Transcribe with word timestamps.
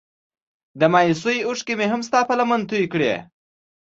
د 0.79 0.81
مايوسۍ 0.93 1.37
اوښکې 1.43 1.73
مې 1.79 1.87
هم 1.91 2.01
ستا 2.07 2.19
په 2.29 2.33
لمن 2.39 2.61
توی 2.69 2.85
کړې. 2.93 3.13